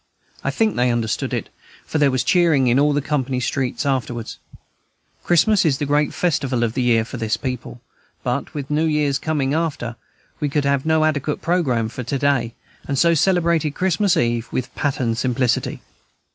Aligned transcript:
I 0.43 0.49
think 0.49 0.75
they 0.75 0.89
understood 0.89 1.31
it, 1.31 1.49
for 1.85 1.99
there 1.99 2.09
was 2.09 2.23
cheering 2.23 2.65
in 2.65 2.79
all 2.79 2.91
the 2.91 3.03
company 3.03 3.39
streets 3.39 3.85
afterwards. 3.85 4.39
Christmas 5.23 5.63
is 5.63 5.77
the 5.77 5.85
great 5.85 6.11
festival 6.11 6.63
of 6.63 6.73
the 6.73 6.81
year 6.81 7.05
for 7.05 7.17
this 7.17 7.37
people; 7.37 7.81
but, 8.23 8.55
with 8.55 8.71
New 8.71 8.85
Year's 8.85 9.19
coming 9.19 9.53
after, 9.53 9.95
we 10.39 10.49
could 10.49 10.65
have 10.65 10.87
no 10.87 11.05
adequate 11.05 11.39
programme 11.43 11.87
for 11.87 12.01
to 12.01 12.17
day, 12.17 12.55
and 12.87 12.97
so 12.97 13.13
celebrated 13.13 13.75
Christmas 13.75 14.17
Eve 14.17 14.51
with 14.51 14.73
pattern 14.73 15.13
simplicity. 15.13 15.83